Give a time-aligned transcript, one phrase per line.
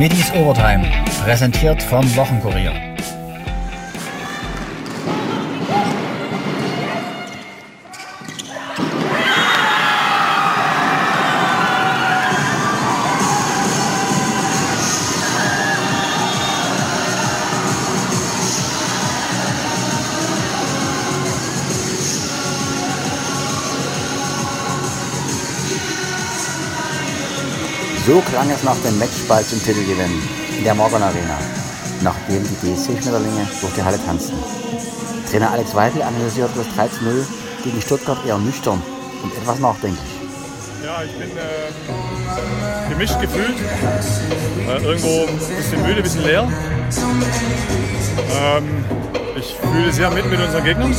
[0.00, 0.90] Middies Overtime,
[1.22, 2.89] präsentiert vom Wochenkurier.
[28.10, 30.10] So klang es nach dem Matchball zum Titelgewinn
[30.58, 31.38] in der Morgan Arena,
[32.02, 34.36] nachdem die DSC-Schmetterlinge durch die Halle tanzten.
[35.30, 37.24] Trainer Alex Weidel analysierte das 3-0
[37.62, 38.82] gegen Stuttgart eher nüchtern
[39.22, 40.10] und etwas nachdenklich.
[40.84, 43.54] Ja, ich bin äh, gemischt gefühlt.
[44.66, 46.48] Äh, irgendwo ein bisschen müde, ein bisschen leer.
[48.42, 48.84] Ähm,
[49.38, 50.92] ich fühle sehr mit mit unseren Gegnern.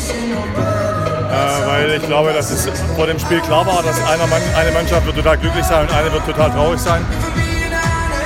[1.31, 5.05] Äh, weil ich glaube, dass es vor dem Spiel klar war, dass Mann, eine Mannschaft
[5.05, 7.05] wird total glücklich sein und eine wird total traurig sein.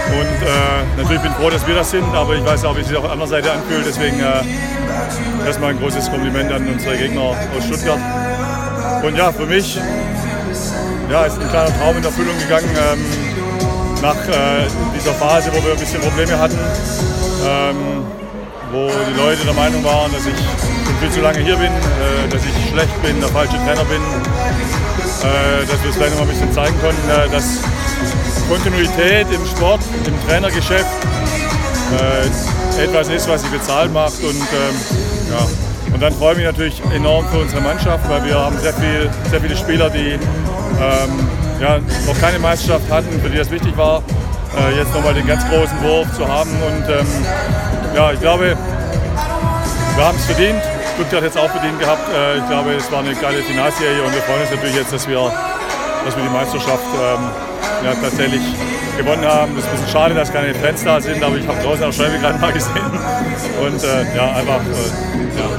[0.09, 2.81] Und äh, natürlich bin ich froh, dass wir das sind, aber ich weiß auch, wie
[2.81, 3.85] es sich auf der anderen Seite anfühlt.
[3.85, 7.99] Deswegen äh, erstmal ein großes Kompliment an unsere Gegner aus Stuttgart.
[9.03, 9.77] Und ja, für mich
[11.11, 13.05] ja, ist ein kleiner Traum in Erfüllung gegangen ähm,
[14.01, 14.65] nach äh,
[14.95, 16.57] dieser Phase, wo wir ein bisschen Probleme hatten,
[17.47, 18.03] ähm,
[18.71, 20.74] wo die Leute der Meinung waren, dass ich
[21.05, 25.65] viel zu lange hier bin, äh, dass ich schlecht bin, der falsche Trainer bin, äh,
[25.67, 27.59] dass wir es vielleicht noch ein bisschen zeigen konnten, äh, dass
[28.49, 30.85] Kontinuität im Sport, im Trainergeschäft
[31.93, 34.19] äh, etwas ist, was sich bezahlt macht.
[34.23, 34.75] Und, ähm,
[35.29, 35.93] ja.
[35.93, 39.09] und dann freue ich mich natürlich enorm für unsere Mannschaft, weil wir haben sehr, viel,
[39.29, 41.29] sehr viele Spieler, die ähm,
[41.61, 44.01] ja, noch keine Meisterschaft hatten, für die das wichtig war,
[44.57, 46.49] äh, jetzt nochmal den ganz großen Wurf zu haben.
[46.49, 47.07] Und ähm,
[47.95, 48.57] ja, ich glaube,
[49.95, 50.74] wir haben es verdient.
[50.95, 52.07] Stuttgart es auch verdient gehabt.
[52.09, 55.07] Äh, ich glaube, es war eine geile Finalserie und wir freuen uns natürlich jetzt, dass
[55.07, 55.31] wir,
[56.05, 57.29] dass wir die Meisterschaft ähm,
[57.83, 58.41] ja, tatsächlich
[58.97, 59.51] gewonnen haben.
[59.57, 61.91] Es ist ein bisschen schade, dass keine Fans da sind, aber ich habe draußen auch
[61.91, 62.91] Scheibe gerade mal gesehen.
[63.61, 65.49] Und äh, ja, einfach, äh, ja.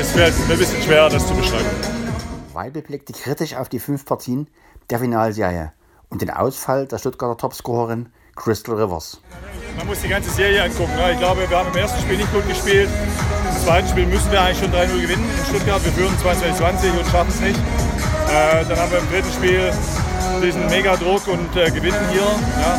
[0.00, 1.70] Es mir ein bisschen schwer, das zu beschreiben.
[2.52, 4.48] Weibel blickte kritisch auf die fünf Partien
[4.90, 5.72] der Finalserie
[6.08, 9.20] und den Ausfall der Stuttgarter Topscorerin Crystal Rivers.
[9.78, 10.90] Man muss die ganze Serie angucken.
[11.12, 12.88] Ich glaube, wir haben im ersten Spiel nicht gut gespielt.
[13.66, 15.82] Zweiten Spiel müssen wir eigentlich schon 3-0 gewinnen in Stuttgart.
[15.82, 17.58] Wir führen 22-20 und schaffen es nicht.
[17.58, 19.72] Äh, dann haben wir im dritten Spiel
[20.40, 22.22] diesen Mega-Druck und äh, gewinnen hier.
[22.22, 22.78] Ja.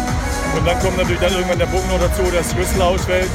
[0.55, 3.27] Und dann kommt natürlich dann irgendwann der Punkt noch dazu, dass Crystal ausfällt.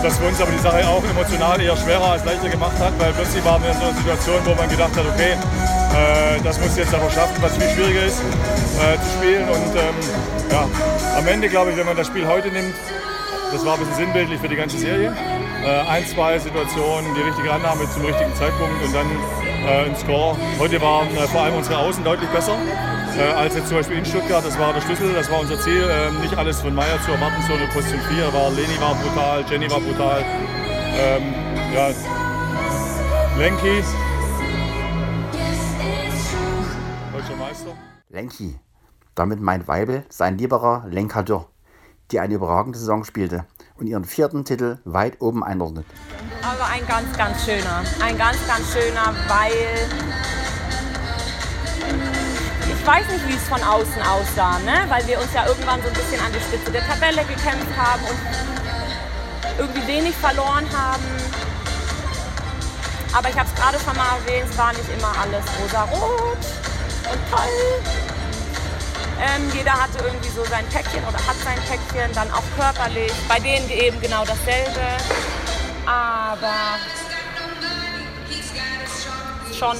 [0.00, 3.12] Das für uns aber die Sache auch emotional eher schwerer als leichter gemacht hat, weil
[3.14, 6.76] plötzlich waren wir in so einer Situation, wo man gedacht hat, okay, äh, das muss
[6.76, 8.22] jetzt aber schaffen, was viel schwieriger ist
[8.78, 9.48] äh, zu spielen.
[9.50, 9.98] Und ähm,
[10.54, 10.68] ja,
[11.18, 12.78] am Ende glaube ich, wenn man das Spiel heute nimmt,
[13.50, 15.12] das war ein bisschen sinnbildlich für die ganze Serie.
[15.64, 19.06] Äh, ein, zwei Situationen, die richtige Annahme zum richtigen Zeitpunkt und dann
[19.64, 20.36] äh, ein Score.
[20.58, 22.58] Heute waren äh, vor allem unsere Außen deutlich besser
[23.16, 24.44] äh, als jetzt zum Beispiel in Stuttgart.
[24.44, 25.88] Das war der Schlüssel, das war unser Ziel.
[25.88, 28.32] Ähm, nicht alles von Meier zu erwarten, so eine Position 4.
[28.32, 30.24] War, Leni war brutal, Jenny war brutal.
[30.98, 31.32] Ähm,
[31.72, 31.90] ja,
[33.38, 33.84] Lenki,
[37.12, 37.70] deutscher Meister.
[38.08, 38.58] Lenki.
[39.14, 41.46] Damit meint Weibel sein lieberer Lenka Dürr,
[42.10, 43.44] die eine überragende Saison spielte
[43.76, 45.86] und ihren vierten Titel weit oben einordnet.
[46.42, 47.82] Aber ein ganz, ganz schöner.
[48.00, 49.88] Ein ganz, ganz schöner, weil
[52.82, 54.84] ich weiß nicht, wie es von außen aussah, ne?
[54.88, 58.02] weil wir uns ja irgendwann so ein bisschen an die Spitze der Tabelle gekämpft haben
[58.02, 58.18] und
[59.58, 61.04] irgendwie wenig verloren haben.
[63.12, 66.38] Aber ich habe es gerade schon mal erwähnt, es war nicht immer alles rosa-rot
[67.12, 68.11] und toll.
[69.22, 73.12] Ähm, jeder hatte irgendwie so sein Päckchen oder hat sein Päckchen, dann auch körperlich.
[73.28, 74.80] Bei denen eben genau dasselbe.
[75.86, 76.78] Aber
[79.56, 79.76] schon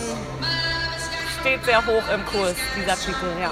[1.40, 3.50] steht sehr hoch im Kurs, dieser Titel, ja.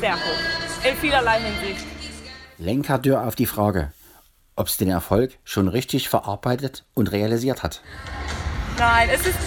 [0.00, 0.88] Sehr hoch.
[0.88, 1.86] In vielerlei Hinsicht.
[2.58, 3.92] Lenka Dürr auf die Frage,
[4.56, 7.82] ob sie den Erfolg schon richtig verarbeitet und realisiert hat.
[8.78, 9.38] Nein, es ist,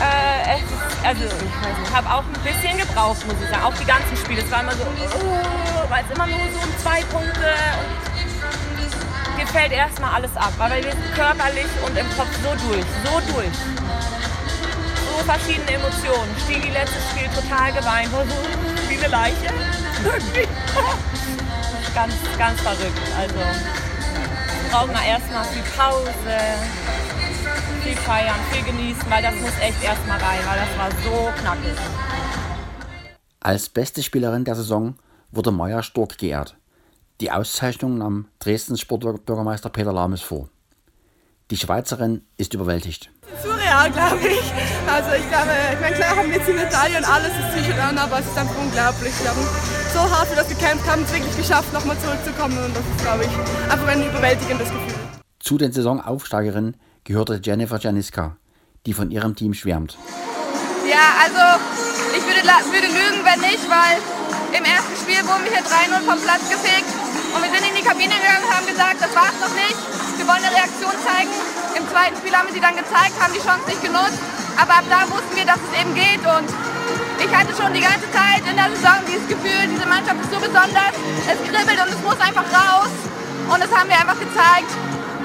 [0.00, 3.62] äh, ist also ich habe auch ein bisschen gebraucht, muss ich sagen.
[3.62, 4.42] Auch die ganzen Spiele.
[4.42, 9.46] Es war immer so, oh, weil es immer nur so um zwei Punkte und mir
[9.46, 13.56] fällt erstmal alles ab, weil wir sind körperlich und im Kopf so durch, so durch.
[15.06, 16.34] So verschiedene Emotionen.
[16.44, 18.36] Stigi letztes Spiel total geweint, war so
[18.88, 19.52] wie eine Leiche.
[21.94, 23.00] Ganz, ganz verrückt.
[23.18, 23.36] Also
[24.70, 26.12] brauchen wir erstmal viel Pause,
[27.86, 31.78] viel feiern, viel genießen, weil das muss echt erstmal rein, weil das war so knackig.
[33.40, 34.96] Als beste Spielerin der Saison
[35.30, 36.56] wurde Maya Stork geehrt.
[37.20, 40.48] Die Auszeichnung nahm Dresdens Sportbürgermeister Peter Lames vor.
[41.52, 43.10] Die Schweizerin ist überwältigt.
[43.40, 44.52] Surreal glaube ich.
[44.90, 47.76] Also ich glaube, ich meine, klar haben wir jetzt die Medaille und alles ist sicher
[47.76, 49.12] dran, aber es ist einfach unglaublich.
[49.22, 49.46] Wir haben
[49.94, 53.24] so hart für das gekämpft, haben es wirklich geschafft, nochmal zurückzukommen und das ist, glaube
[53.24, 54.94] ich, einfach ein überwältigendes Gefühl.
[55.38, 58.36] Zu den Saisonaufsteigerinnen gehörte Jennifer Janiska,
[58.84, 59.96] die von ihrem Team schwärmt.
[60.90, 61.62] Ja, also
[62.18, 63.96] ich würde, würde lügen, wenn nicht, weil
[64.50, 66.90] im ersten Spiel wurden wir hier 3-0 vom Platz gefegt
[67.30, 69.78] und wir sind in die Kabine gegangen und haben gesagt, das war's noch nicht,
[70.18, 71.30] wir wollen eine Reaktion zeigen.
[71.78, 74.18] Im zweiten Spiel haben wir sie dann gezeigt, haben die Chance nicht genutzt,
[74.58, 76.50] aber ab da wussten wir, dass es eben geht und
[77.22, 80.42] ich hatte schon die ganze Zeit in der Saison dieses Gefühl, diese Mannschaft ist so
[80.42, 82.90] besonders, es kribbelt und es muss einfach raus
[83.46, 84.74] und das haben wir einfach gezeigt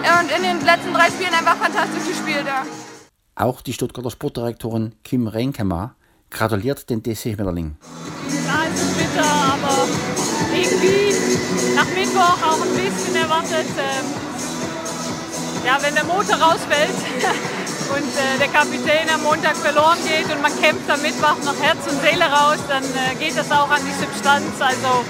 [0.01, 2.45] und in den letzten drei Spielen einfach fantastisch gespielt.
[2.45, 2.65] Ja.
[3.35, 5.95] Auch die Stuttgarter Sportdirektorin Kim Renkema
[6.29, 7.75] gratuliert den DC-Schmetterling.
[8.29, 9.87] Ja, es ist bitter, aber
[10.53, 13.67] irgendwie nach Mittwoch auch ein bisschen erwartet.
[13.77, 14.05] Ähm,
[15.65, 16.89] ja, wenn der Motor rausfällt
[17.95, 21.79] und äh, der Kapitän am Montag verloren geht und man kämpft am Mittwoch noch Herz
[21.87, 24.59] und Seele raus, dann äh, geht das auch an die Substanz.
[24.59, 25.05] Also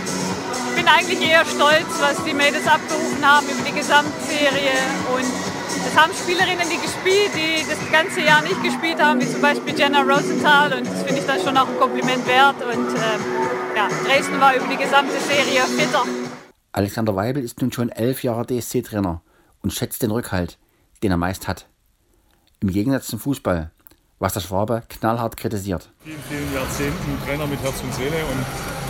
[0.92, 4.78] eigentlich eher stolz, was die Mädels abgerufen haben über die Gesamtserie
[5.16, 5.26] und
[5.88, 9.78] es haben Spielerinnen, die gespielt, die das ganze Jahr nicht gespielt haben, wie zum Beispiel
[9.78, 10.74] Jenna Rosenthal.
[10.74, 12.56] Und das finde ich dann schon auch ein Kompliment wert.
[12.62, 13.22] Und ähm,
[13.76, 16.04] ja, Dresden war über die gesamte Serie fitter.
[16.72, 19.22] Alexander Weibel ist nun schon elf Jahre DSC-Trainer
[19.62, 20.58] und schätzt den Rückhalt,
[21.04, 21.68] den er meist hat.
[22.60, 23.72] Im Gegensatz zum Fußball,
[24.20, 25.90] was der Schwabe knallhart kritisiert.
[26.04, 28.81] Vielen, vielen Jahrzehnten Trainer mit Herz und Seele und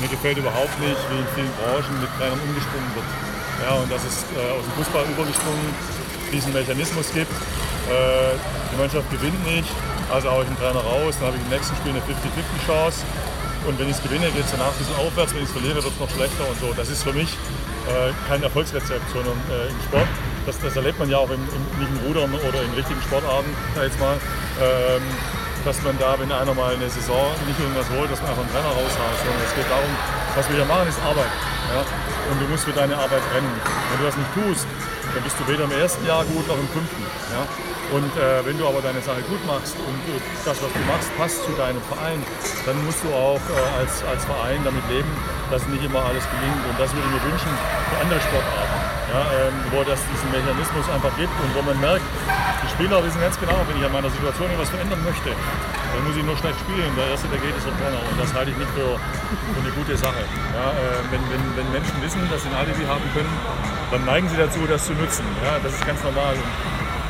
[0.00, 3.08] mir gefällt überhaupt nicht, wie in vielen Branchen mit Trainern umgesprungen wird.
[3.60, 5.68] Ja, und dass es äh, aus dem Fußball übergesprungen
[6.32, 7.30] diesen Mechanismus gibt.
[7.30, 8.34] Äh,
[8.72, 9.68] die Mannschaft gewinnt nicht,
[10.08, 13.04] also haue ich einen Trainer raus, dann habe ich im nächsten Spiel eine 50-50-Chance.
[13.68, 15.34] Und wenn ich es gewinne, geht es danach ein bisschen aufwärts.
[15.34, 16.72] Wenn ich es verliere, wird es noch schlechter und so.
[16.72, 17.36] Das ist für mich
[17.84, 20.08] äh, kein Erfolgsrezept, sondern äh, im Sport.
[20.46, 23.52] Das, das, erlebt man ja auch im, im, nicht im Rudern oder in richtigen Sportarten,
[23.76, 24.16] jetzt mal.
[24.62, 25.02] Ähm,
[25.64, 28.52] dass man da, wenn einer mal eine Saison nicht irgendwas holt, dass man einfach einen
[28.52, 29.16] Trainer raushaut.
[29.20, 29.92] Sondern es geht darum,
[30.34, 31.32] was wir hier machen, ist Arbeit.
[31.74, 31.82] Ja?
[32.30, 33.52] Und du musst für deine Arbeit rennen.
[33.90, 34.66] Wenn du das nicht tust,
[35.14, 37.04] dann bist du weder im ersten Jahr gut noch im fünften.
[37.34, 37.42] Ja?
[37.90, 39.98] Und äh, wenn du aber deine Sache gut machst und
[40.46, 42.22] das, was du machst, passt zu deinem Verein,
[42.64, 45.10] dann musst du auch äh, als, als Verein damit leben,
[45.50, 46.62] dass nicht immer alles gelingt.
[46.70, 48.78] Und das würde ich mir wünschen für andere Sportarten,
[49.10, 52.06] ja, ähm, wo das diesen Mechanismus einfach gibt und wo man merkt,
[52.62, 56.14] die Spieler wissen ganz genau, wenn ich an meiner Situation etwas verändern möchte, dann muss
[56.14, 56.90] ich nur schlecht spielen.
[56.94, 57.98] Der Erste, der geht, ist der Trainer.
[57.98, 60.22] Und das halte ich nicht für, für eine gute Sache.
[60.54, 63.34] Ja, äh, wenn, wenn, wenn Menschen wissen, dass sie ein Alibi haben können,
[63.90, 65.26] dann neigen sie dazu, das zu nutzen.
[65.42, 66.38] Ja, das ist ganz normal.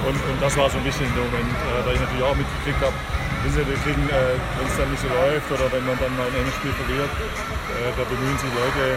[0.08, 2.81] Und, und, das war so ein bisschen der Moment, äh, weil ich natürlich auch mitgekriegt
[2.81, 2.97] habe,
[3.44, 7.08] wenn es dann nicht so läuft oder wenn man dann mal ein enges Spiel verliert,
[7.08, 8.97] äh, da bemühen sich Leute,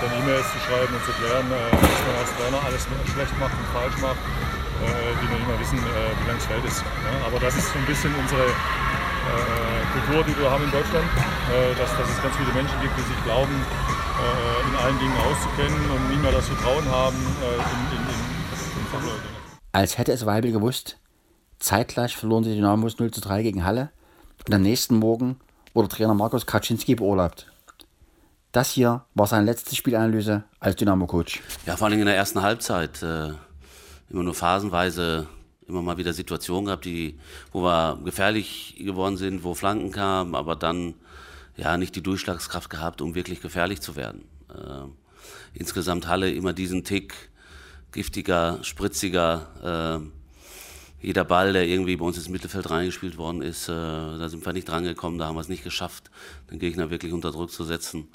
[0.00, 2.82] dann E-Mails zu schreiben und zu klären, äh, was man als Trainer alles
[3.12, 4.22] schlecht macht und falsch macht,
[4.82, 6.80] äh, die noch nicht mal wissen, wie lang das Feld ist.
[7.26, 8.46] Aber das ist so ein bisschen unsere
[9.92, 11.04] Kultur, die wir haben in Deutschland,
[11.78, 16.10] dass, dass es ganz viele Menschen gibt, die sich glauben, in allen Dingen auszukennen und
[16.10, 19.22] nie mehr das Vertrauen haben in, in, in, in Fachleute.
[19.72, 20.98] Als hätte es Weibel gewusst,
[21.58, 23.90] zeitgleich verloren die Dynamos 0 zu 3 gegen Halle
[24.46, 25.38] und am nächsten Morgen
[25.74, 27.46] wurde Trainer Markus Kaczynski beurlaubt.
[28.52, 31.40] Das hier war seine letzte Spielanalyse als Dynamo-Coach.
[31.66, 33.02] Ja, vor allem in der ersten Halbzeit.
[33.02, 33.32] Äh,
[34.10, 35.28] immer nur phasenweise
[35.70, 37.18] immer mal wieder Situationen gehabt, die,
[37.52, 40.94] wo wir gefährlich geworden sind, wo Flanken kamen, aber dann
[41.56, 44.24] ja nicht die Durchschlagskraft gehabt, um wirklich gefährlich zu werden.
[44.48, 44.88] Äh,
[45.54, 47.14] insgesamt Halle immer diesen Tick
[47.92, 50.02] giftiger, spritziger.
[50.02, 54.44] Äh, jeder Ball, der irgendwie bei uns ins Mittelfeld reingespielt worden ist, äh, da sind
[54.44, 56.10] wir nicht drangekommen, da haben wir es nicht geschafft,
[56.50, 58.08] den Gegner wirklich unter Druck zu setzen.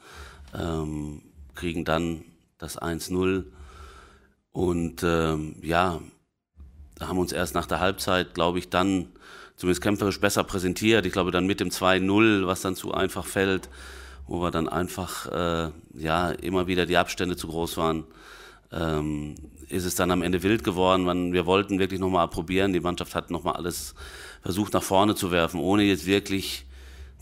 [0.57, 1.21] Ähm,
[1.53, 2.23] kriegen dann
[2.57, 3.45] das 1-0
[4.51, 5.99] und ähm, ja,
[6.99, 9.09] haben uns erst nach der Halbzeit, glaube ich, dann
[9.57, 11.05] zumindest kämpferisch besser präsentiert.
[11.05, 13.69] Ich glaube dann mit dem 2-0, was dann zu einfach fällt,
[14.27, 18.05] wo wir dann einfach äh, ja immer wieder die Abstände zu groß waren
[18.71, 19.35] ähm,
[19.69, 21.03] ist es dann am Ende wild geworden.
[21.03, 22.73] Man, wir wollten wirklich nochmal probieren.
[22.73, 23.95] Die Mannschaft hat nochmal alles
[24.41, 26.64] versucht nach vorne zu werfen, ohne jetzt wirklich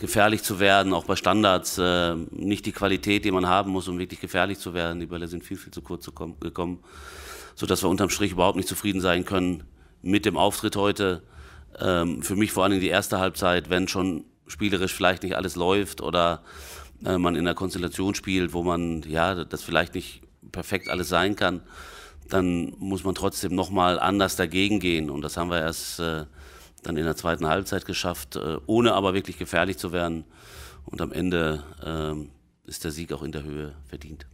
[0.04, 1.78] gefährlich zu werden, auch bei Standards.
[1.78, 5.00] Äh, nicht die Qualität, die man haben muss, um wirklich gefährlich zu werden.
[5.00, 6.80] Die Bälle sind viel, viel zu kurz gekommen,
[7.56, 9.64] sodass wir unterm Strich überhaupt nicht zufrieden sein können
[10.02, 11.24] mit dem Auftritt heute.
[11.80, 16.02] Ähm, für mich vor allem die erste Halbzeit, wenn schon spielerisch vielleicht nicht alles läuft
[16.02, 16.44] oder
[17.06, 21.38] äh, man in einer Konstellation spielt, wo man ja das vielleicht nicht perfekt alles sein
[21.38, 21.62] kann,
[22.28, 25.10] dann muss man trotzdem nochmal anders dagegen gehen.
[25.10, 26.26] Und das haben wir erst äh,
[26.84, 30.26] dann in der zweiten Halbzeit geschafft, äh, ohne aber wirklich gefährlich zu werden.
[30.86, 34.26] Und am Ende äh, ist der Sieg auch in der Höhe verdient.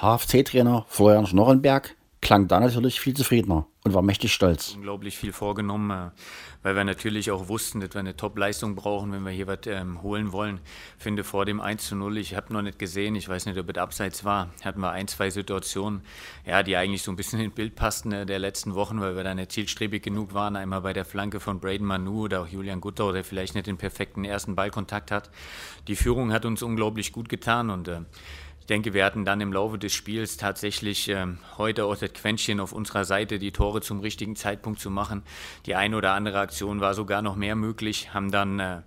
[0.00, 4.74] HFC-Trainer Florian Schnorrenberg klang da natürlich viel zufriedener und war mächtig stolz.
[4.74, 6.10] Unglaublich viel vorgenommen, äh,
[6.64, 10.02] weil wir natürlich auch wussten, dass wir eine Top-Leistung brauchen, wenn wir hier was ähm,
[10.02, 10.58] holen wollen.
[10.98, 13.56] Ich finde vor dem 1 zu 0, ich habe noch nicht gesehen, ich weiß nicht,
[13.58, 16.02] ob es abseits war, hatten wir ein, zwei Situationen,
[16.44, 19.22] ja, die eigentlich so ein bisschen ins Bild passten äh, der letzten Wochen, weil wir
[19.22, 20.56] da nicht zielstrebig genug waren.
[20.56, 23.76] Einmal bei der Flanke von Braden Manu oder auch Julian Guttau, der vielleicht nicht den
[23.76, 25.30] perfekten ersten Ballkontakt hat.
[25.86, 28.00] Die Führung hat uns unglaublich gut getan und äh,
[28.66, 31.24] ich denke, wir hatten dann im Laufe des Spiels tatsächlich äh,
[31.56, 35.22] heute auch das Quäntchen auf unserer Seite, die Tore zum richtigen Zeitpunkt zu machen.
[35.66, 38.80] Die eine oder andere Aktion war sogar noch mehr möglich, haben dann äh,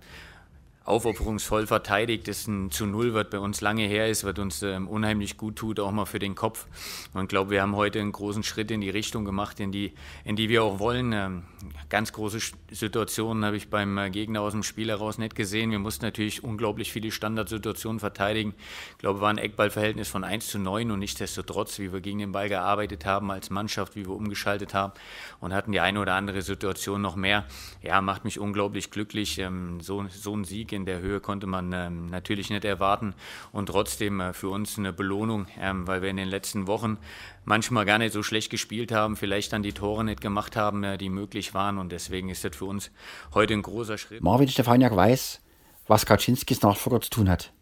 [0.84, 2.26] aufopferungsvoll verteidigt.
[2.26, 5.56] Das ein zu Null, was bei uns lange her ist, was uns ähm, unheimlich gut
[5.56, 6.66] tut, auch mal für den Kopf.
[7.12, 9.92] Und ich glaube, wir haben heute einen großen Schritt in die Richtung gemacht, in die,
[10.24, 11.12] in die wir auch wollen.
[11.12, 11.42] Ähm,
[11.88, 12.38] ganz große
[12.70, 15.70] Situationen habe ich beim äh, Gegner aus dem Spiel heraus nicht gesehen.
[15.70, 18.54] Wir mussten natürlich unglaublich viele Standardsituationen verteidigen.
[18.92, 22.32] Ich glaube, war ein Eckballverhältnis von 1 zu 9 und nichtsdestotrotz, wie wir gegen den
[22.32, 24.92] Ball gearbeitet haben als Mannschaft, wie wir umgeschaltet haben
[25.40, 27.44] und hatten die eine oder andere Situation noch mehr.
[27.82, 29.38] Ja, macht mich unglaublich glücklich.
[29.38, 33.14] Ähm, so, so ein Sieg in der Höhe konnte man ähm, natürlich nicht erwarten
[33.52, 36.98] und trotzdem äh, für uns eine Belohnung, ähm, weil wir in den letzten Wochen
[37.44, 40.98] manchmal gar nicht so schlecht gespielt haben, vielleicht dann die Tore nicht gemacht haben, äh,
[40.98, 42.90] die möglich waren und deswegen ist das für uns
[43.34, 44.22] heute ein großer Schritt.
[44.22, 45.40] Marvin Stefaniak weiß,
[45.86, 47.52] was Kaczynskis Nachfolger zu tun hat.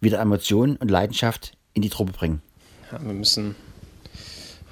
[0.00, 2.42] Wieder Emotionen und Leidenschaft in die Truppe bringen.
[2.90, 3.54] Ja, wir müssen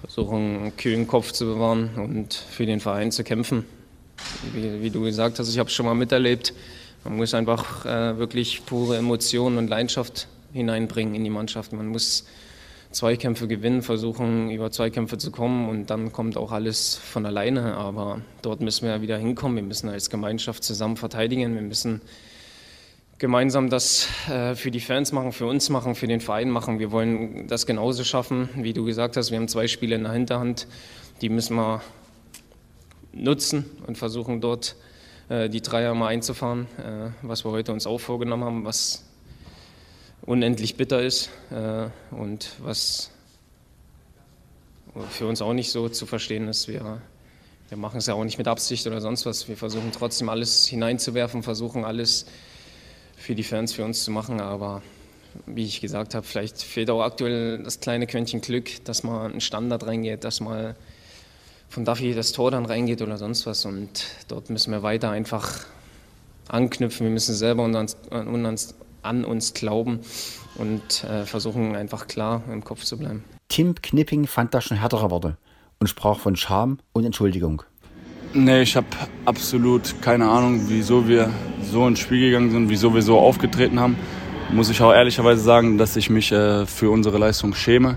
[0.00, 3.64] versuchen, einen kühlen Kopf zu bewahren und für den Verein zu kämpfen.
[4.52, 6.52] Wie, wie du gesagt hast, ich habe es schon mal miterlebt.
[7.04, 11.72] Man muss einfach äh, wirklich pure Emotionen und Leidenschaft hineinbringen in die Mannschaft.
[11.72, 12.24] Man muss
[12.92, 17.74] Zweikämpfe gewinnen, versuchen über Zweikämpfe zu kommen und dann kommt auch alles von alleine.
[17.74, 19.56] Aber dort müssen wir wieder hinkommen.
[19.56, 21.54] Wir müssen als Gemeinschaft zusammen verteidigen.
[21.54, 22.02] Wir müssen
[23.18, 26.78] gemeinsam das äh, für die Fans machen, für uns machen, für den Verein machen.
[26.78, 29.30] Wir wollen das genauso schaffen, wie du gesagt hast.
[29.30, 30.66] Wir haben zwei Spiele in der Hinterhand,
[31.20, 31.82] die müssen wir
[33.12, 34.76] nutzen und versuchen dort
[35.28, 39.04] die Dreier mal einzufahren, äh, was wir heute uns auch vorgenommen haben, was
[40.22, 43.10] unendlich bitter ist äh, und was
[45.10, 46.68] für uns auch nicht so zu verstehen ist.
[46.68, 47.00] Wir,
[47.68, 49.48] wir machen es ja auch nicht mit Absicht oder sonst was.
[49.48, 52.26] Wir versuchen trotzdem alles hineinzuwerfen, versuchen alles
[53.16, 54.40] für die Fans, für uns zu machen.
[54.40, 54.82] Aber
[55.46, 59.40] wie ich gesagt habe, vielleicht fehlt auch aktuell das kleine Quäntchen Glück, dass mal ein
[59.40, 60.76] Standard reingeht, dass mal
[61.72, 63.64] von Duffy das Tor dann reingeht oder sonst was.
[63.64, 65.60] Und dort müssen wir weiter einfach
[66.48, 67.06] anknüpfen.
[67.06, 67.96] Wir müssen selber an uns,
[69.00, 70.00] an uns glauben
[70.56, 73.24] und äh, versuchen einfach klar im Kopf zu bleiben.
[73.48, 75.38] Tim Knipping fand da schon härtere Worte
[75.78, 77.62] und sprach von Scham und Entschuldigung.
[78.34, 78.86] Nee, ich habe
[79.24, 81.30] absolut keine Ahnung, wieso wir
[81.62, 83.96] so ins Spiel gegangen sind, wieso wir so aufgetreten haben.
[84.50, 87.96] Muss ich auch ehrlicherweise sagen, dass ich mich äh, für unsere Leistung schäme.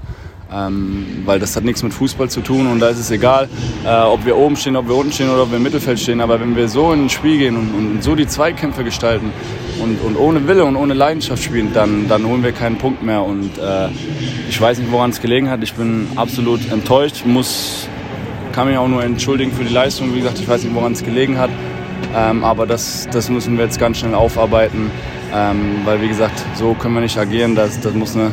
[0.56, 3.50] Ähm, weil das hat nichts mit Fußball zu tun und da ist es egal,
[3.86, 6.22] äh, ob wir oben stehen, ob wir unten stehen oder ob wir im Mittelfeld stehen.
[6.22, 9.34] Aber wenn wir so in ein Spiel gehen und, und so die Zweikämpfe gestalten
[9.82, 13.22] und, und, ohne Wille und ohne Leidenschaft spielen, dann, dann holen wir keinen Punkt mehr.
[13.24, 13.90] Und äh,
[14.48, 15.62] ich weiß nicht, woran es gelegen hat.
[15.62, 17.90] Ich bin absolut enttäuscht, muss,
[18.54, 20.14] kann mich auch nur entschuldigen für die Leistung.
[20.14, 21.50] Wie gesagt, ich weiß nicht, woran es gelegen hat.
[22.16, 24.90] Ähm, aber das, das müssen wir jetzt ganz schnell aufarbeiten,
[25.34, 27.56] ähm, weil wie gesagt, so können wir nicht agieren.
[27.56, 28.32] Das, das muss eine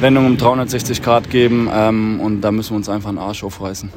[0.00, 3.90] Wendung um 360 Grad geben ähm, und da müssen wir uns einfach einen Arsch aufreißen.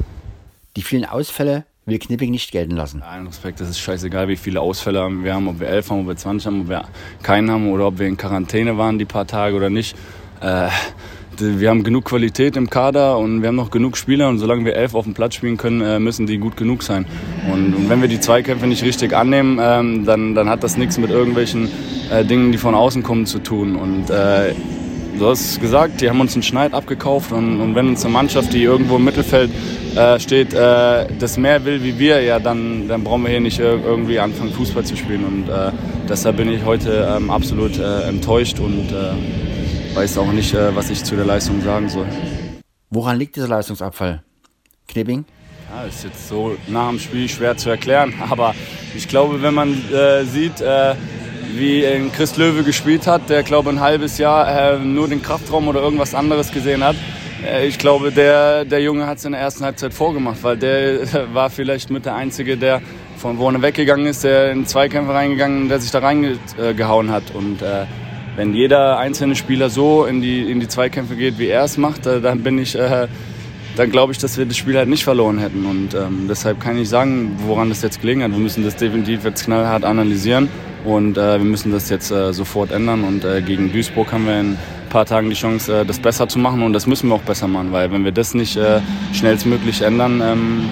[0.76, 3.00] Die vielen Ausfälle will Knipping nicht gelten lassen.
[3.00, 6.08] Nein, Respekt, das ist scheißegal, wie viele Ausfälle wir haben, ob wir elf haben, ob
[6.08, 6.84] wir 20 haben, ob wir
[7.22, 9.96] keinen haben oder ob wir in Quarantäne waren die paar Tage oder nicht.
[10.40, 10.68] Äh,
[11.38, 14.74] wir haben genug Qualität im Kader und wir haben noch genug Spieler und solange wir
[14.74, 17.06] elf auf dem Platz spielen können, äh, müssen die gut genug sein.
[17.50, 20.98] Und, und wenn wir die Zweikämpfe nicht richtig annehmen, ähm, dann, dann hat das nichts
[20.98, 21.68] mit irgendwelchen
[22.10, 23.76] äh, Dingen, die von außen kommen, zu tun.
[23.76, 24.54] Und äh,
[25.18, 28.52] Du hast gesagt, die haben uns einen Schneid abgekauft und, und wenn uns eine Mannschaft,
[28.52, 29.50] die irgendwo im Mittelfeld
[29.94, 33.58] äh, steht, äh, das mehr will wie wir, ja, dann, dann brauchen wir hier nicht
[33.58, 35.24] irgendwie anfangen, Fußball zu spielen.
[35.24, 35.70] Und äh,
[36.08, 40.88] deshalb bin ich heute ähm, absolut äh, enttäuscht und äh, weiß auch nicht, äh, was
[40.88, 42.06] ich zu der Leistung sagen soll.
[42.90, 44.22] Woran liegt dieser Leistungsabfall?
[44.88, 45.26] Knibbing?
[45.70, 48.54] Ja, ist jetzt so nach dem Spiel schwer zu erklären, aber
[48.96, 49.74] ich glaube, wenn man
[50.24, 50.62] sieht,
[51.54, 55.80] wie Chris Löwe gespielt hat, der glaube ein halbes Jahr äh, nur den Kraftraum oder
[55.80, 56.96] irgendwas anderes gesehen hat.
[57.44, 61.00] Äh, ich glaube, der, der Junge hat es in der ersten Halbzeit vorgemacht, weil der
[61.34, 62.80] war vielleicht mit der Einzige, der
[63.16, 67.30] von vorne weggegangen ist, der in Zweikämpfe reingegangen, der sich da reingehauen hat.
[67.34, 67.86] Und äh,
[68.36, 72.06] wenn jeder einzelne Spieler so in die, in die Zweikämpfe geht, wie er es macht,
[72.06, 73.06] äh, dann bin ich, äh,
[73.76, 75.66] dann glaube ich, dass wir das Spiel halt nicht verloren hätten.
[75.66, 78.32] Und ähm, deshalb kann ich sagen, woran das jetzt gelegen hat.
[78.32, 80.48] Wir müssen das definitiv jetzt knallhart analysieren.
[80.84, 83.04] Und äh, wir müssen das jetzt äh, sofort ändern.
[83.04, 84.58] Und äh, gegen Duisburg haben wir in
[84.92, 87.48] paar Tagen die Chance, äh, das besser zu machen und das müssen wir auch besser
[87.48, 88.80] machen, weil wenn wir das nicht äh,
[89.14, 90.68] schnellstmöglich ändern, ähm,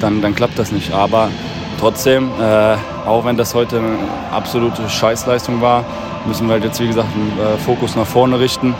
[0.00, 0.92] dann, dann klappt das nicht.
[0.92, 1.30] Aber
[1.80, 2.76] trotzdem, äh,
[3.06, 3.96] auch wenn das heute eine
[4.30, 5.86] absolute Scheißleistung war,
[6.26, 8.74] müssen wir halt jetzt, wie gesagt, den Fokus nach vorne richten,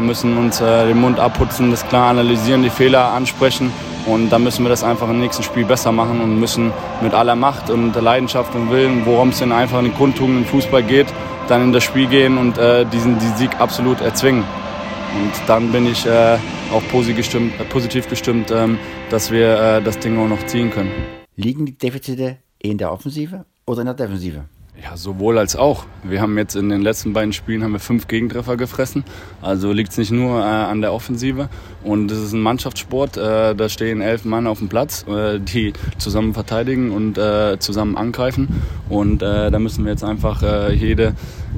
[0.00, 3.72] müssen uns den Mund abputzen, das klar analysieren, die Fehler ansprechen
[4.06, 7.36] und dann müssen wir das einfach im nächsten Spiel besser machen und müssen mit aller
[7.36, 11.06] Macht und Leidenschaft und Willen, worum es denn einfach in den Grundtugenden im Fußball geht,
[11.48, 14.44] dann in das Spiel gehen und äh, diesen, diesen Sieg absolut erzwingen.
[15.14, 16.36] Und dann bin ich äh,
[16.72, 18.78] auch positiv gestimmt, äh, positiv gestimmt ähm,
[19.10, 20.90] dass wir äh, das Ding auch noch ziehen können.
[21.36, 24.44] Liegen die Defizite in der Offensive oder in der Defensive?
[24.84, 25.86] Ja, sowohl als auch.
[26.02, 29.02] Wir haben jetzt in den letzten beiden Spielen haben wir fünf Gegentreffer gefressen.
[29.40, 31.48] Also liegt es nicht nur äh, an der Offensive.
[31.82, 33.16] Und es ist ein Mannschaftssport.
[33.16, 37.96] Äh, da stehen elf Mann auf dem Platz, äh, die zusammen verteidigen und äh, zusammen
[37.96, 38.62] angreifen.
[38.90, 41.14] Und äh, da müssen wir jetzt einfach äh, jede,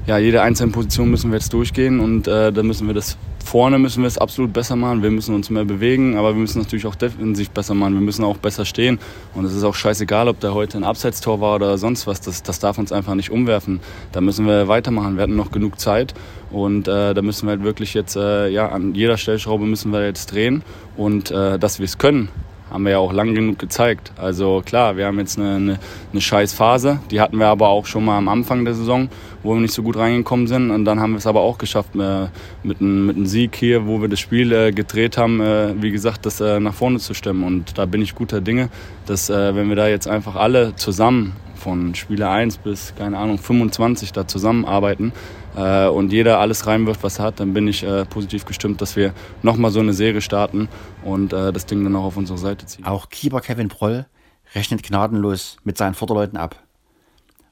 [0.07, 1.99] ja, jede einzelne Position müssen wir jetzt durchgehen.
[1.99, 5.03] Und da müssen wir das vorne müssen wir es absolut besser machen.
[5.03, 7.95] Wir müssen uns mehr bewegen, aber wir müssen natürlich auch defensiv besser machen.
[7.95, 8.99] Wir müssen auch besser stehen.
[9.35, 12.21] Und es ist auch scheißegal, ob da heute ein Abseitstor war oder sonst was.
[12.21, 13.81] Das, das darf uns einfach nicht umwerfen.
[14.13, 15.17] Da müssen wir weitermachen.
[15.17, 16.13] Wir hatten noch genug Zeit.
[16.51, 20.05] Und äh, da müssen wir halt wirklich jetzt, äh, ja, an jeder Stellschraube müssen wir
[20.05, 20.63] jetzt drehen.
[20.97, 22.29] Und äh, dass wir es können,
[22.71, 24.13] haben wir ja auch lang genug gezeigt.
[24.17, 25.79] Also klar, wir haben jetzt eine, eine,
[26.13, 29.09] eine scheiß Phase, die hatten wir aber auch schon mal am Anfang der Saison,
[29.47, 30.71] wo wir nicht so gut reingekommen sind.
[30.71, 32.27] Und dann haben wir es aber auch geschafft äh,
[32.63, 36.27] mit, einem, mit Sieg hier, wo wir das Spiel äh, gedreht haben, äh, wie gesagt,
[36.27, 37.45] das äh, nach vorne zu stemmen.
[37.45, 38.69] Und da bin ich guter Dinge,
[39.07, 43.39] dass äh, wenn wir da jetzt einfach alle zusammen von Spieler 1 bis, keine Ahnung,
[43.39, 45.13] 25 da zusammenarbeiten,
[45.57, 48.95] äh, und jeder alles reinwirft, was er hat, dann bin ich äh, positiv gestimmt, dass
[48.95, 50.69] wir nochmal so eine Serie starten
[51.03, 52.85] und äh, das Ding dann auch auf unsere Seite ziehen.
[52.85, 54.07] Auch Keeper Kevin Proll
[54.55, 56.57] rechnet gnadenlos mit seinen Vorderleuten ab.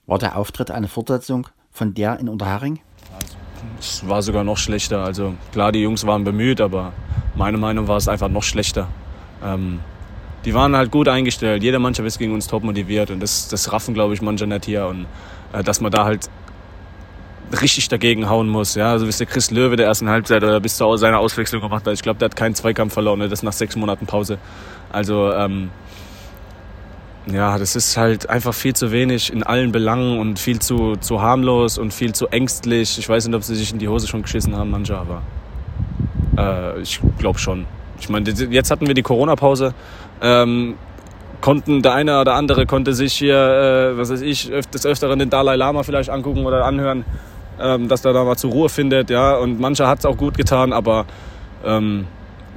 [0.06, 2.78] War der Auftritt eine Fortsetzung von der in Unterharing?
[3.80, 5.04] Es war sogar noch schlechter.
[5.04, 6.92] Also klar, die Jungs waren bemüht, aber
[7.34, 8.88] meiner Meinung war es einfach noch schlechter.
[9.44, 9.80] Ähm,
[10.44, 11.62] die waren halt gut eingestellt.
[11.62, 14.66] Jeder Mannschaft ist gegen uns top motiviert und das, das raffen, glaube ich, manche nicht
[14.66, 14.86] hier.
[14.86, 15.06] Und
[15.52, 16.30] äh, dass man da halt
[17.60, 18.76] richtig dagegen hauen muss.
[18.76, 21.86] Ja, also bis der Chris Löwe der ersten Halbzeit oder bis zu seiner Auswechslung gemacht
[21.86, 21.92] hat.
[21.92, 23.28] Ich glaube, der hat keinen Zweikampf verloren, ne?
[23.28, 24.38] das nach sechs Monaten Pause.
[24.92, 25.70] Also ähm,
[27.32, 31.22] ja, das ist halt einfach viel zu wenig in allen Belangen und viel zu, zu
[31.22, 32.98] harmlos und viel zu ängstlich.
[32.98, 35.22] Ich weiß nicht, ob sie sich in die Hose schon geschissen haben, manche, aber
[36.36, 37.66] äh, ich glaube schon.
[37.98, 39.72] Ich meine, jetzt hatten wir die Corona-Pause.
[40.20, 40.74] Ähm,
[41.40, 45.30] konnten der eine oder andere konnte sich hier, äh, was weiß ich, des Öfteren den
[45.30, 47.04] Dalai Lama vielleicht angucken oder anhören
[47.60, 49.10] ähm, dass er da mal zur Ruhe findet.
[49.10, 49.36] Ja?
[49.36, 51.06] Und mancher hat es auch gut getan, aber
[51.64, 52.06] ähm,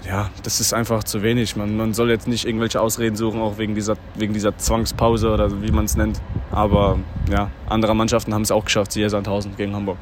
[0.06, 1.56] ja, das ist einfach zu wenig.
[1.56, 5.62] Man, man soll jetzt nicht irgendwelche Ausreden suchen, auch wegen dieser, wegen dieser Zwangspause oder
[5.62, 6.22] wie man es nennt.
[6.52, 7.00] Aber
[7.32, 9.98] ja, andere Mannschaften haben es auch geschafft, siehe Sandhausen gegen Hamburg.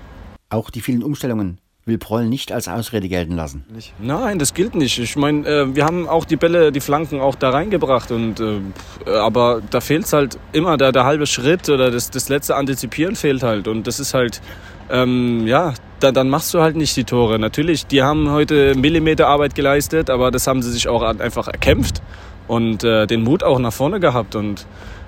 [0.49, 3.63] Auch die vielen Umstellungen will Proll nicht als Ausrede gelten lassen.
[3.99, 4.97] Nein, das gilt nicht.
[4.97, 8.11] Ich meine, äh, wir haben auch die Bälle, die Flanken auch da reingebracht.
[8.11, 8.59] Und, äh,
[9.07, 13.15] aber da fehlt es halt immer, der, der halbe Schritt oder das, das letzte Antizipieren
[13.15, 13.67] fehlt halt.
[13.67, 14.41] Und das ist halt
[14.89, 15.73] ähm, ja,
[16.05, 17.39] dann, dann machst du halt nicht die Tore.
[17.39, 22.01] Natürlich, die haben heute Millimeterarbeit geleistet, aber das haben sie sich auch einfach erkämpft
[22.47, 24.35] und äh, den Mut auch nach vorne gehabt.
[24.35, 24.67] Und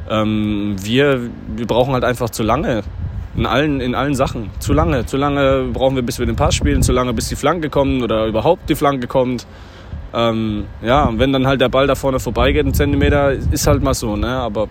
[0.10, 2.84] ähm, wir, wir brauchen halt einfach zu lange.
[3.36, 4.50] In allen, in allen Sachen.
[4.60, 5.06] Zu lange.
[5.06, 8.02] Zu lange brauchen wir, bis wir den Pass spielen, zu lange, bis die Flanke kommt
[8.02, 9.46] oder überhaupt die Flanke kommt.
[10.14, 13.84] Ähm, ja, und wenn dann halt der Ball da vorne vorbeigeht, ein Zentimeter, ist halt
[13.84, 14.30] mal so, ne?
[14.30, 14.68] Aber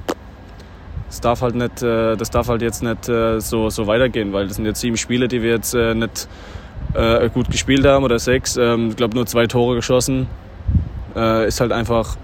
[1.17, 4.49] das darf halt nicht, äh, das darf halt jetzt nicht äh, so, so weitergehen, weil
[4.49, 6.29] das sind jetzt sieben Spiele, die wir jetzt äh, nicht
[7.35, 8.57] gut gespielt haben oder sechs.
[8.57, 10.27] Ähm, ich glaube nur zwei Tore geschossen.
[11.15, 12.17] Ist halt einfach,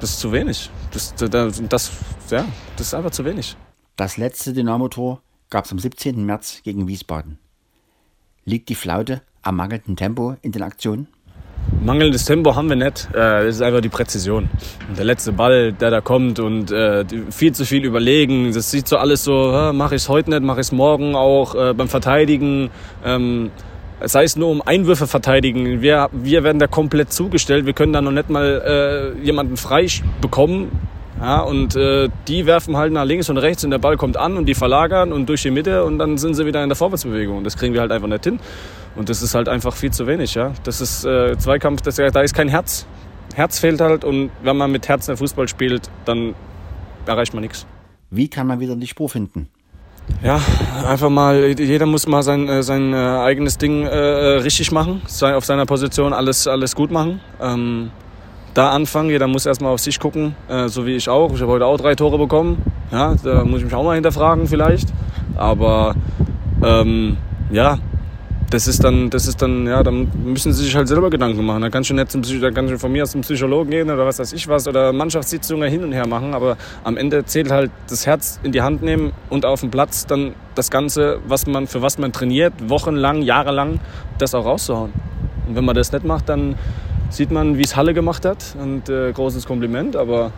[0.00, 0.70] das ist zu wenig.
[0.90, 1.90] Das, das,
[2.30, 2.44] ja,
[2.76, 3.56] das ist einfach zu wenig.
[3.96, 6.24] Das letzte Dynamo-Tor gab es am 17.
[6.26, 7.38] März gegen Wiesbaden.
[8.44, 11.08] Liegt die Flaute am mangelnden Tempo in den Aktionen?
[11.82, 13.08] Mangelndes Tempo haben wir nicht.
[13.14, 14.50] Äh, ist einfach die Präzision.
[14.96, 18.52] Der letzte Ball, der da kommt und äh, viel zu viel überlegen.
[18.52, 21.54] Das sieht so alles so, mache ich es heute nicht, mache ich es morgen auch
[21.54, 22.70] äh, beim Verteidigen.
[23.04, 23.50] Ähm,
[24.02, 25.80] sei es nur um Einwürfe verteidigen.
[25.80, 27.66] Wir, wir werden da komplett zugestellt.
[27.66, 29.86] Wir können da noch nicht mal äh, jemanden frei
[30.20, 30.70] bekommen.
[31.20, 34.36] Ja, und äh, die werfen halt nach links und rechts und der Ball kommt an
[34.36, 37.42] und die verlagern und durch die Mitte und dann sind sie wieder in der Vorwärtsbewegung.
[37.42, 38.38] Das kriegen wir halt einfach nicht hin.
[38.96, 40.34] Und das ist halt einfach viel zu wenig.
[40.34, 40.52] Ja?
[40.64, 42.86] Das ist äh, Zweikampf, das, da ist kein Herz.
[43.34, 46.34] Herz fehlt halt und wenn man mit Herzen Fußball spielt, dann
[47.04, 47.66] erreicht man nichts.
[48.10, 49.48] Wie kann man wieder die Spur finden?
[50.22, 50.40] Ja,
[50.88, 55.02] einfach mal, jeder muss mal sein, äh, sein äh, eigenes Ding äh, äh richtig machen,
[55.22, 57.20] auf seiner Position alles, alles gut machen.
[57.40, 57.90] Ähm,
[58.54, 61.34] da anfangen, jeder muss erstmal auf sich gucken, äh, so wie ich auch.
[61.34, 62.62] Ich habe heute auch drei Tore bekommen.
[62.90, 64.88] Ja, da muss ich mich auch mal hinterfragen vielleicht.
[65.36, 65.94] Aber
[66.64, 67.18] ähm,
[67.50, 67.78] ja,
[68.50, 71.62] das ist dann, das ist dann, ja, dann müssen sie sich halt selber Gedanken machen.
[71.62, 74.06] Da kannst du nicht zum da kannst du von mir aus zum Psychologen gehen oder
[74.06, 76.32] was weiß ich was oder Mannschaftssitzungen hin und her machen.
[76.32, 80.06] Aber am Ende zählt halt das Herz in die Hand nehmen und auf dem Platz
[80.06, 83.80] dann das Ganze, was man, für was man trainiert, wochenlang, jahrelang,
[84.18, 84.92] das auch rauszuhauen.
[85.48, 86.54] Und wenn man das nicht macht, dann
[87.10, 88.54] sieht man, wie es Halle gemacht hat.
[88.60, 90.30] Und äh, großes Kompliment, aber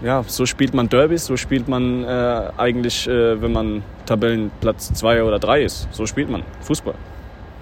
[0.00, 5.22] ja, so spielt man Derbys, so spielt man äh, eigentlich, äh, wenn man Tabellenplatz 2
[5.22, 5.88] oder 3 ist.
[5.92, 6.94] So spielt man Fußball.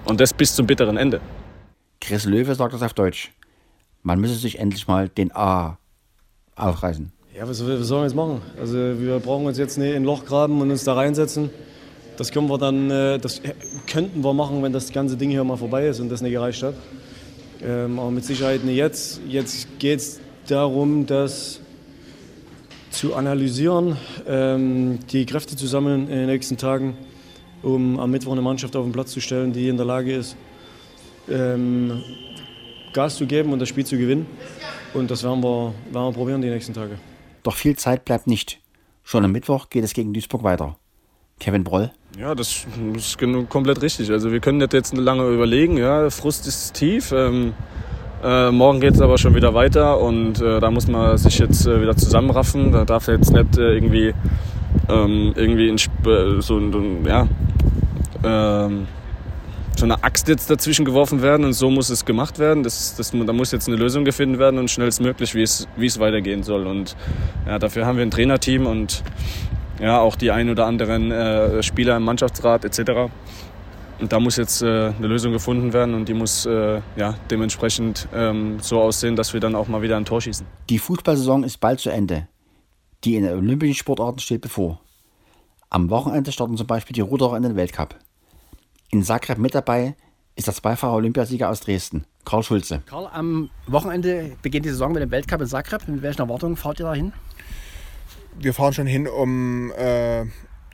[0.06, 1.20] Und das bis zum bitteren Ende.
[2.00, 3.32] Chris Löwe sagt das auf Deutsch.
[4.02, 5.78] Man müsse sich endlich mal den A
[6.54, 7.10] aufreißen.
[7.36, 8.40] Ja, was, was sollen wir jetzt machen?
[8.58, 11.50] Also wir brauchen uns jetzt nicht in ein Loch graben und uns da reinsetzen.
[12.16, 13.42] Das können wir dann, äh, das
[13.88, 16.62] könnten wir machen, wenn das ganze Ding hier mal vorbei ist und das nicht gereicht
[16.62, 16.74] hat.
[17.62, 19.20] Ähm, aber mit Sicherheit nicht jetzt.
[19.28, 21.60] Jetzt geht es darum, das
[22.90, 26.96] zu analysieren, ähm, die Kräfte zu sammeln in den nächsten Tagen
[27.66, 30.36] um am Mittwoch eine Mannschaft auf den Platz zu stellen, die in der Lage ist,
[31.28, 32.00] ähm,
[32.92, 34.26] Gas zu geben und das Spiel zu gewinnen.
[34.94, 36.98] Und das werden wir, werden wir probieren die nächsten Tage.
[37.42, 38.60] Doch viel Zeit bleibt nicht.
[39.02, 40.76] Schon am Mittwoch geht es gegen Duisburg weiter.
[41.40, 41.90] Kevin Broll.
[42.18, 43.18] Ja, das ist
[43.50, 44.10] komplett richtig.
[44.10, 45.76] Also wir können das jetzt lange überlegen.
[45.76, 47.12] Ja, Frust ist tief.
[47.12, 47.52] Ähm,
[48.22, 51.66] äh, morgen geht es aber schon wieder weiter und äh, da muss man sich jetzt
[51.66, 52.72] äh, wieder zusammenraffen.
[52.72, 54.14] Da darf jetzt nicht äh, irgendwie
[54.88, 57.28] ähm, irgendwie in, so, so, ja,
[58.26, 58.86] ähm,
[59.76, 62.62] so eine Axt jetzt dazwischen geworfen werden und so muss es gemacht werden.
[62.62, 66.00] Das, das, da muss jetzt eine Lösung gefunden werden und schnellstmöglich, wie es, wie es
[66.00, 66.66] weitergehen soll.
[66.66, 66.96] Und
[67.46, 69.02] ja, dafür haben wir ein Trainerteam und
[69.80, 73.10] ja, auch die ein oder anderen äh, Spieler im Mannschaftsrat etc.
[73.98, 78.08] Und da muss jetzt äh, eine Lösung gefunden werden und die muss äh, ja, dementsprechend
[78.14, 80.46] ähm, so aussehen, dass wir dann auch mal wieder ein Tor schießen.
[80.70, 82.28] Die Fußballsaison ist bald zu Ende.
[83.04, 84.80] Die in den olympischen Sportarten steht bevor.
[85.68, 87.96] Am Wochenende starten zum Beispiel die Ruderer in den Weltcup.
[88.90, 89.96] In Zagreb mit dabei
[90.36, 92.82] ist der zweifache Olympiasieger aus Dresden, Karl Schulze.
[92.86, 95.88] Karl, am Wochenende beginnt die Saison mit dem Weltcup in Zagreb.
[95.88, 97.12] Mit welchen Erwartungen fahrt ihr da hin?
[98.38, 100.24] Wir fahren schon hin, um äh,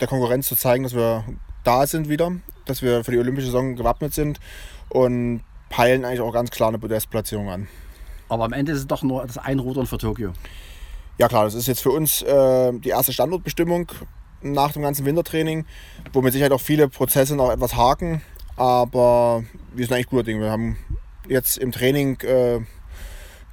[0.01, 1.25] der Konkurrenz zu zeigen, dass wir
[1.64, 2.33] da sind wieder,
[2.66, 4.40] dass wir für die olympische Saison gewappnet sind
[4.88, 7.68] und peilen eigentlich auch ganz klar eine Podestplatzierung an.
[8.29, 10.33] Aber am Ende ist es doch nur das Einrudern für Tokio.
[11.18, 13.90] Ja klar, das ist jetzt für uns äh, die erste Standortbestimmung
[14.42, 15.64] nach dem ganzen Wintertraining,
[16.12, 18.22] wo mit Sicherheit auch viele Prozesse noch etwas haken.
[18.57, 20.40] Aber wir sind eigentlich guter Ding.
[20.40, 20.76] Wir haben
[21.28, 22.61] jetzt im Training äh,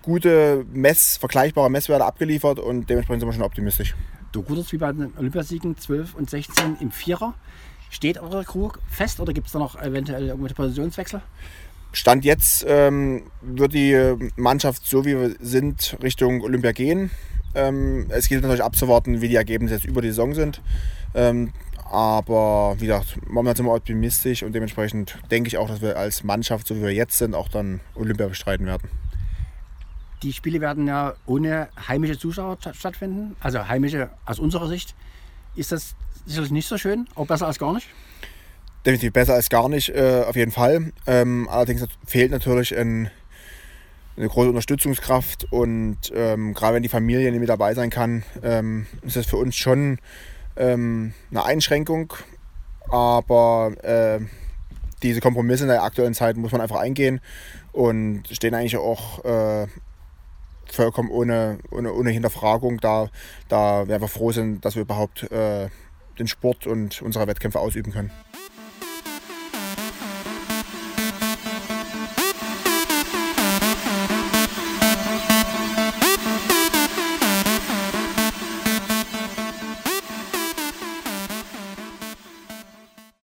[0.01, 3.95] gute Mess, vergleichbare Messwerte abgeliefert und dementsprechend sind wir schon optimistisch.
[4.31, 7.33] Du ruderst wie bei den Olympiasiegen 12 und 16 im Vierer.
[7.89, 11.21] Steht eure Crew fest oder gibt es da noch eventuell irgendwelche Positionswechsel?
[11.91, 17.09] Stand jetzt ähm, wird die Mannschaft, so wie wir sind, Richtung Olympia gehen.
[17.55, 20.61] Ähm, es gilt natürlich abzuwarten, wie die Ergebnisse jetzt über die Saison sind.
[21.13, 21.53] Ähm,
[21.89, 26.23] aber wie gesagt, momentan sind wir optimistisch und dementsprechend denke ich auch, dass wir als
[26.23, 28.89] Mannschaft, so wie wir jetzt sind, auch dann Olympia bestreiten werden.
[30.21, 34.93] Die Spiele werden ja ohne heimische Zuschauer stattfinden, also heimische aus unserer Sicht.
[35.55, 37.87] Ist das sicherlich nicht so schön, auch besser als gar nicht?
[38.85, 40.93] Definitiv besser als gar nicht, äh, auf jeden Fall.
[41.07, 43.09] Ähm, allerdings fehlt natürlich ein
[44.19, 48.85] eine große Unterstützungskraft und ähm, gerade wenn die Familie nicht mit dabei sein kann, ähm,
[49.01, 49.97] ist das für uns schon
[50.57, 52.13] ähm, eine Einschränkung.
[52.89, 54.19] Aber äh,
[55.03, 57.21] diese Kompromisse in der aktuellen Zeit muss man einfach eingehen
[57.71, 59.67] und stehen eigentlich auch äh,
[60.65, 63.09] vollkommen ohne, ohne, ohne Hinterfragung da,
[63.47, 65.69] da wir einfach froh sind, dass wir überhaupt äh,
[66.17, 68.11] den Sport und unsere Wettkämpfe ausüben können.